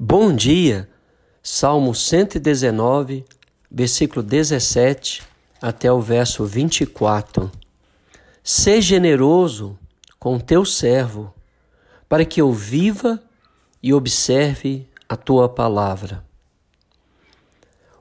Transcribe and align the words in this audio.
Bom 0.00 0.32
dia, 0.32 0.88
Salmo 1.42 1.92
119, 1.92 3.24
versículo 3.68 4.22
17 4.22 5.24
até 5.60 5.90
o 5.92 6.00
verso 6.00 6.44
24. 6.44 7.50
Seja 8.40 8.90
generoso 8.90 9.76
com 10.16 10.38
teu 10.38 10.64
servo, 10.64 11.34
para 12.08 12.24
que 12.24 12.40
eu 12.40 12.52
viva 12.52 13.20
e 13.82 13.92
observe 13.92 14.88
a 15.08 15.16
tua 15.16 15.48
palavra. 15.48 16.24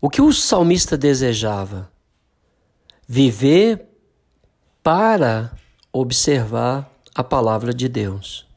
O 0.00 0.10
que 0.10 0.20
o 0.20 0.32
salmista 0.32 0.98
desejava? 0.98 1.92
Viver 3.06 3.86
para 4.82 5.52
observar 5.92 6.90
a 7.14 7.22
palavra 7.22 7.72
de 7.72 7.88
Deus. 7.88 8.52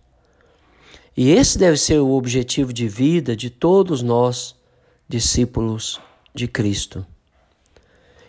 E 1.17 1.31
esse 1.31 1.57
deve 1.57 1.77
ser 1.77 1.97
o 1.99 2.11
objetivo 2.11 2.71
de 2.71 2.87
vida 2.87 3.35
de 3.35 3.49
todos 3.49 4.03
nós, 4.03 4.55
discípulos 5.09 5.99
de 6.31 6.47
Cristo. 6.47 7.03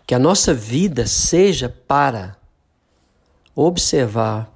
Que 0.06 0.15
a 0.15 0.19
nossa 0.19 0.55
vida 0.55 1.06
seja 1.06 1.69
para 1.69 2.38
observar 3.55 4.51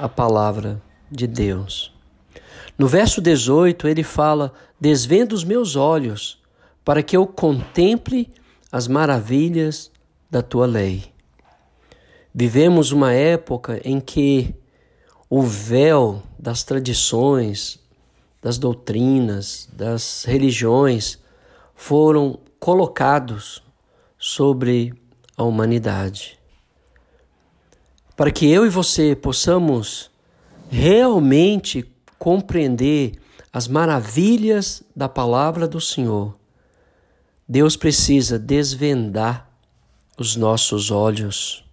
a 0.00 0.08
palavra 0.08 0.82
de 1.08 1.28
Deus. 1.28 1.94
No 2.76 2.88
verso 2.88 3.20
18, 3.20 3.86
ele 3.86 4.02
fala: 4.02 4.52
Desvenda 4.80 5.32
os 5.32 5.44
meus 5.44 5.76
olhos, 5.76 6.42
para 6.84 7.04
que 7.04 7.16
eu 7.16 7.24
contemple 7.24 8.28
as 8.72 8.88
maravilhas 8.88 9.92
da 10.28 10.42
tua 10.42 10.66
lei. 10.66 11.12
Vivemos 12.34 12.90
uma 12.90 13.12
época 13.12 13.80
em 13.84 14.00
que 14.00 14.54
o 15.32 15.42
véu 15.42 16.24
das 16.36 16.64
tradições, 16.64 17.78
das 18.42 18.58
doutrinas, 18.58 19.68
das 19.72 20.24
religiões 20.24 21.20
foram 21.72 22.40
colocados 22.58 23.62
sobre 24.18 24.92
a 25.36 25.44
humanidade. 25.44 26.36
Para 28.16 28.32
que 28.32 28.50
eu 28.50 28.66
e 28.66 28.68
você 28.68 29.14
possamos 29.14 30.10
realmente 30.68 31.88
compreender 32.18 33.12
as 33.52 33.68
maravilhas 33.68 34.82
da 34.96 35.08
palavra 35.08 35.68
do 35.68 35.80
Senhor, 35.80 36.36
Deus 37.48 37.76
precisa 37.76 38.36
desvendar 38.36 39.48
os 40.18 40.34
nossos 40.34 40.90
olhos, 40.90 41.64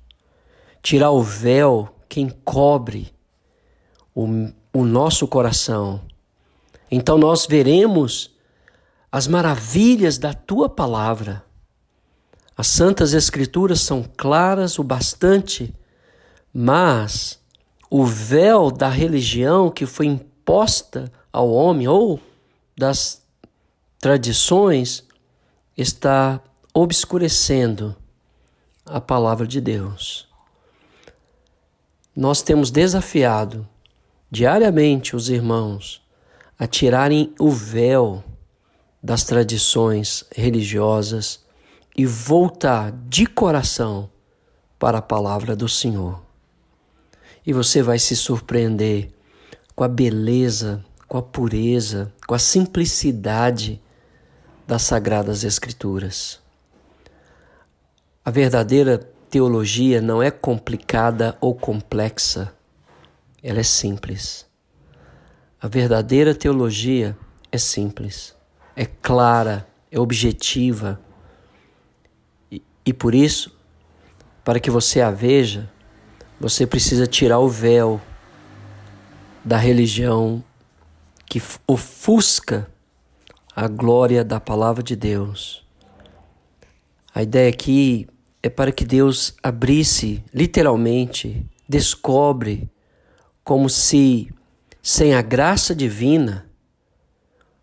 tirar 0.81 1.09
o 1.09 1.23
véu 1.23 1.93
que 2.07 2.21
encobre 2.21 3.16
o, 4.17 4.51
o 4.73 4.83
nosso 4.83 5.27
coração. 5.27 6.01
Então 6.89 7.19
nós 7.19 7.45
veremos 7.45 8.35
as 9.11 9.27
maravilhas 9.27 10.17
da 10.17 10.33
tua 10.33 10.67
palavra. 10.67 11.45
As 12.57 12.65
santas 12.65 13.13
escrituras 13.13 13.81
são 13.81 14.03
claras 14.17 14.79
o 14.79 14.83
bastante, 14.83 15.71
mas 16.51 17.39
o 17.91 18.03
véu 18.05 18.71
da 18.71 18.89
religião 18.89 19.69
que 19.69 19.85
foi 19.85 20.07
imposta 20.07 21.11
ao 21.31 21.51
homem 21.51 21.87
ou 21.87 22.19
das 22.75 23.21
tradições 23.99 25.05
está 25.77 26.41
obscurecendo 26.73 27.95
a 28.83 28.99
palavra 28.99 29.45
de 29.45 29.61
Deus. 29.61 30.27
Nós 32.15 32.41
temos 32.41 32.71
desafiado 32.71 33.67
diariamente 34.29 35.15
os 35.15 35.29
irmãos 35.29 36.05
a 36.59 36.67
tirarem 36.67 37.33
o 37.39 37.49
véu 37.49 38.23
das 39.01 39.23
tradições 39.23 40.25
religiosas 40.35 41.45
e 41.95 42.05
voltar 42.05 42.91
de 43.07 43.25
coração 43.25 44.09
para 44.77 44.97
a 44.97 45.01
palavra 45.01 45.55
do 45.55 45.69
Senhor. 45.69 46.21
E 47.45 47.53
você 47.53 47.81
vai 47.81 47.97
se 47.97 48.15
surpreender 48.15 49.09
com 49.75 49.83
a 49.83 49.87
beleza, 49.87 50.83
com 51.07 51.17
a 51.17 51.21
pureza, 51.21 52.11
com 52.27 52.33
a 52.33 52.39
simplicidade 52.39 53.81
das 54.67 54.81
Sagradas 54.81 55.43
Escrituras. 55.43 56.39
A 58.25 58.29
verdadeira 58.29 58.97
teologia 59.29 60.01
não 60.01 60.21
é 60.21 60.29
complicada 60.29 61.37
ou 61.39 61.55
complexa 61.55 62.56
ela 63.47 63.61
é 63.61 63.63
simples. 63.63 64.45
A 65.61 65.69
verdadeira 65.69 66.35
teologia 66.35 67.17
é 67.49 67.57
simples, 67.57 68.35
é 68.75 68.85
clara, 68.85 69.65
é 69.89 69.97
objetiva. 69.97 70.99
E, 72.51 72.61
e 72.85 72.91
por 72.91 73.15
isso, 73.15 73.57
para 74.43 74.59
que 74.59 74.69
você 74.69 74.99
a 74.99 75.11
veja, 75.11 75.71
você 76.37 76.67
precisa 76.67 77.07
tirar 77.07 77.39
o 77.39 77.47
véu 77.47 78.01
da 79.45 79.55
religião 79.55 80.43
que 81.25 81.41
ofusca 81.65 82.69
a 83.55 83.65
glória 83.69 84.25
da 84.25 84.41
palavra 84.41 84.83
de 84.83 84.95
Deus. 84.97 85.65
A 87.15 87.23
ideia 87.23 87.49
aqui 87.49 88.09
é 88.43 88.49
para 88.49 88.73
que 88.73 88.83
Deus 88.83 89.35
abrisse, 89.41 90.21
literalmente, 90.33 91.45
descobre 91.67 92.69
como 93.47 93.69
se, 93.69 94.29
sem 94.83 95.15
a 95.15 95.21
graça 95.21 95.73
divina, 95.73 96.49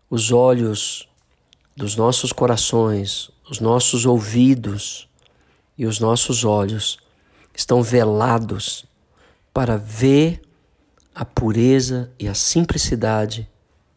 os 0.09 0.31
olhos 0.31 1.07
dos 1.77 1.95
nossos 1.95 2.33
corações, 2.33 3.29
os 3.47 3.59
nossos 3.59 4.03
ouvidos 4.03 5.07
e 5.77 5.85
os 5.85 5.99
nossos 5.99 6.43
olhos 6.43 6.97
estão 7.53 7.83
velados 7.83 8.87
para 9.53 9.77
ver 9.77 10.41
a 11.13 11.23
pureza 11.23 12.11
e 12.17 12.27
a 12.27 12.33
simplicidade 12.33 13.47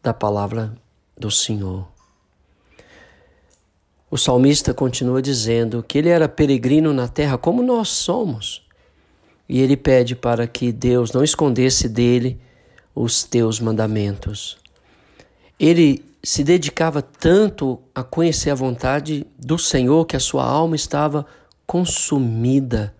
da 0.03 0.13
palavra 0.13 0.77
do 1.17 1.31
Senhor. 1.31 1.87
O 4.11 4.17
salmista 4.17 4.75
continua 4.75 5.23
dizendo 5.23 5.81
que 5.81 5.97
ele 5.97 6.09
era 6.09 6.29
peregrino 6.29 6.93
na 6.93 7.07
terra 7.07 7.35
como 7.35 7.63
nós 7.63 7.89
somos 7.89 8.68
e 9.49 9.59
ele 9.59 9.75
pede 9.75 10.15
para 10.15 10.45
que 10.45 10.71
Deus 10.71 11.11
não 11.11 11.23
escondesse 11.23 11.89
dele 11.89 12.39
os 12.93 13.23
teus 13.23 13.59
mandamentos. 13.59 14.59
Ele 15.59 16.05
se 16.21 16.43
dedicava 16.43 17.01
tanto 17.01 17.79
a 17.95 18.03
conhecer 18.03 18.51
a 18.51 18.55
vontade 18.55 19.25
do 19.37 19.57
Senhor 19.57 20.05
que 20.05 20.15
a 20.15 20.19
sua 20.19 20.45
alma 20.45 20.75
estava 20.75 21.25
consumida 21.65 22.93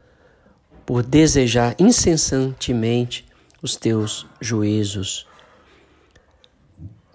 por 0.85 1.03
desejar 1.03 1.75
incessantemente 1.77 3.25
os 3.61 3.75
teus 3.75 4.25
juízos. 4.41 5.27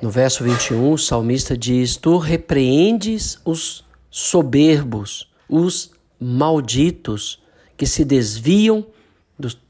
No 0.01 0.11
verso 0.11 0.45
21, 0.45 0.93
o 0.93 0.99
salmista 0.99 1.57
diz: 1.57 1.97
Tu 1.97 2.17
repreendes 2.19 3.41
os 3.45 3.85
soberbos, 4.11 5.29
os 5.49 5.91
malditos 6.21 7.43
que 7.77 7.87
se 7.87 8.05
desviam 8.05 8.87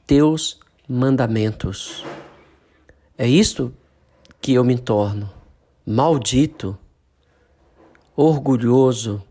teus 0.06 0.60
mandamentos. 0.88 2.04
É 3.16 3.26
isto 3.26 3.74
que 4.40 4.54
eu 4.54 4.64
me 4.64 4.78
torno 4.78 5.30
maldito, 5.86 6.78
orgulhoso, 8.16 9.22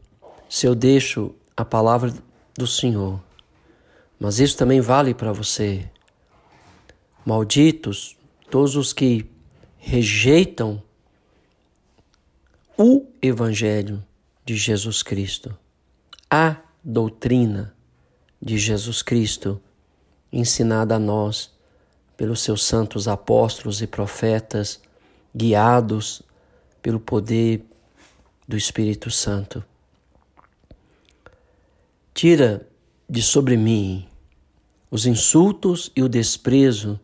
se 0.47 0.67
eu 0.67 0.75
deixo 0.75 1.33
a 1.57 1.65
palavra 1.65 2.13
do 2.55 2.67
Senhor. 2.67 3.19
Mas 4.19 4.39
isso 4.39 4.57
também 4.57 4.79
vale 4.79 5.13
para 5.13 5.33
você. 5.33 5.89
Malditos 7.25 8.17
todos 8.49 8.75
os 8.75 8.93
que 8.93 9.25
rejeitam 9.77 10.81
o 12.77 13.05
Evangelho 13.21 14.03
de 14.45 14.55
Jesus 14.55 15.01
Cristo, 15.01 15.55
a 16.29 16.57
doutrina 16.83 17.75
de 18.41 18.57
Jesus 18.57 19.01
Cristo 19.01 19.61
ensinada 20.33 20.95
a 20.95 20.99
nós 20.99 21.51
pelos 22.17 22.41
seus 22.41 22.63
santos 22.63 23.07
apóstolos 23.07 23.81
e 23.81 23.87
profetas, 23.87 24.81
guiados 25.35 26.23
pelo 26.81 26.99
poder 26.99 27.63
do 28.47 28.57
Espírito 28.57 29.09
Santo. 29.11 29.63
Tira 32.13 32.67
de 33.09 33.21
sobre 33.21 33.55
mim 33.55 34.07
os 34.89 35.05
insultos 35.05 35.91
e 35.95 36.03
o 36.03 36.09
desprezo, 36.09 36.99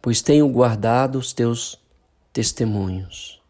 pois 0.00 0.22
tenho 0.22 0.48
guardado 0.48 1.18
os 1.18 1.32
teus 1.32 1.78
testemunhos. 2.32 3.40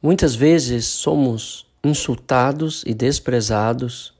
Muitas 0.00 0.34
vezes 0.34 0.86
somos 0.86 1.66
insultados 1.84 2.82
e 2.86 2.94
desprezados 2.94 4.14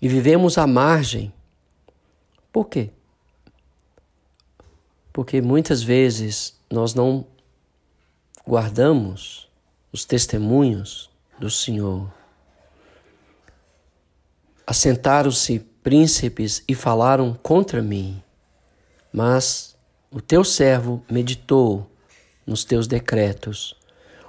e 0.00 0.08
vivemos 0.08 0.56
à 0.56 0.66
margem. 0.66 1.32
Por 2.52 2.68
quê? 2.68 2.90
Porque 5.20 5.42
muitas 5.42 5.82
vezes 5.82 6.58
nós 6.70 6.94
não 6.94 7.26
guardamos 8.48 9.50
os 9.92 10.02
testemunhos 10.02 11.10
do 11.38 11.50
Senhor. 11.50 12.10
Assentaram-se 14.66 15.58
príncipes 15.82 16.64
e 16.66 16.74
falaram 16.74 17.38
contra 17.42 17.82
mim, 17.82 18.22
mas 19.12 19.76
o 20.10 20.22
teu 20.22 20.42
servo 20.42 21.04
meditou 21.10 21.86
nos 22.46 22.64
teus 22.64 22.86
decretos. 22.86 23.76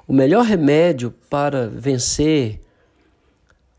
O 0.06 0.12
melhor 0.12 0.44
remédio 0.44 1.12
para 1.30 1.70
vencer 1.70 2.60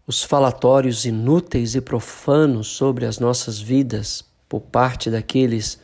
os 0.07 0.23
falatórios 0.23 1.05
inúteis 1.05 1.75
e 1.75 1.81
profanos 1.83 2.69
sobre 2.69 3.05
as 3.05 3.19
nossas 3.19 3.61
vidas 3.61 4.25
por 4.49 4.63
parte 4.63 5.11
daqueles 5.11 5.79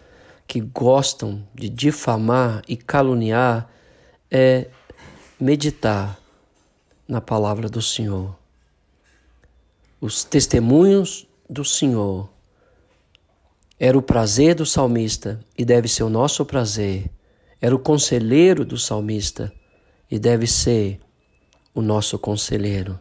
que 0.49 0.63
gostam 0.63 1.47
de 1.55 1.69
difamar 1.69 2.63
e 2.67 2.75
caluniar 2.75 3.69
é 4.31 4.69
meditar 5.39 6.19
na 7.07 7.21
palavra 7.21 7.69
do 7.69 7.83
Senhor. 7.83 8.35
Os 10.01 10.25
testemunhos 10.25 11.29
do 11.49 11.67
Senhor 11.67 12.31
era 13.79 13.97
o 13.97 14.03
prazer 14.03 14.55
do 14.55 14.65
salmista 14.65 15.39
e 15.57 15.67
deve 15.67 15.87
ser 15.87 16.03
o 16.05 16.09
nosso 16.09 16.45
prazer. 16.47 17.11
Era 17.61 17.75
o 17.75 17.79
conselheiro 17.79 18.65
do 18.65 18.79
salmista 18.79 19.53
e 20.11 20.19
deve 20.19 20.47
ser 20.47 20.99
o 21.75 21.83
nosso 21.83 22.19
conselheiro. 22.19 22.99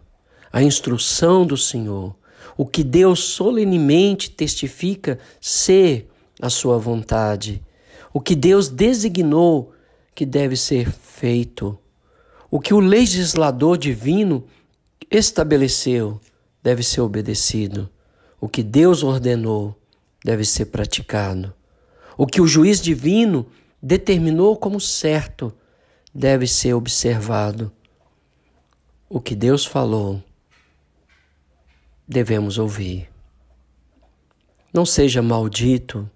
A 0.51 0.61
instrução 0.61 1.45
do 1.45 1.55
Senhor, 1.55 2.13
o 2.57 2.65
que 2.65 2.83
Deus 2.83 3.23
solenemente 3.23 4.29
testifica 4.29 5.17
ser 5.39 6.09
a 6.41 6.49
sua 6.49 6.77
vontade, 6.77 7.63
o 8.13 8.21
que 8.21 8.35
Deus 8.35 8.69
designou 8.69 9.73
que 10.13 10.25
deve 10.25 10.55
ser 10.55 10.91
feito, 10.91 11.77
o 12.49 12.59
que 12.59 12.73
o 12.73 12.79
legislador 12.79 13.77
divino 13.77 14.45
estabeleceu 15.09 16.19
deve 16.61 16.83
ser 16.83 17.01
obedecido, 17.01 17.89
o 18.39 18.47
que 18.47 18.63
Deus 18.63 19.03
ordenou 19.03 19.75
deve 20.23 20.43
ser 20.43 20.65
praticado, 20.65 21.53
o 22.17 22.25
que 22.25 22.41
o 22.41 22.47
juiz 22.47 22.81
divino 22.81 23.45
determinou 23.81 24.57
como 24.57 24.79
certo 24.79 25.53
deve 26.13 26.47
ser 26.47 26.73
observado, 26.73 27.71
o 29.09 29.21
que 29.21 29.35
Deus 29.35 29.65
falou 29.65 30.21
devemos 32.07 32.57
ouvir. 32.57 33.09
Não 34.73 34.85
seja 34.85 35.21
maldito, 35.21 36.09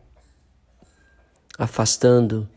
afastando 1.62 2.50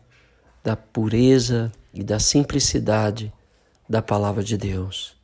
da 0.63 0.75
pureza 0.75 1.71
e 1.93 2.03
da 2.03 2.17
simplicidade 2.17 3.31
da 3.87 4.01
palavra 4.01 4.43
de 4.43 4.57
Deus, 4.57 5.15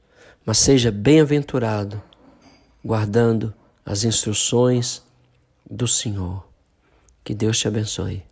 mas 0.45 0.60
seja 0.60 0.92
bem-aventurado, 0.92 2.00
guardando 2.86 3.51
as 3.83 4.04
instruções 4.04 5.01
do 5.68 5.88
Senhor. 5.88 6.48
Que 7.24 7.33
Deus 7.33 7.57
te 7.57 7.68
abençoe. 7.68 8.24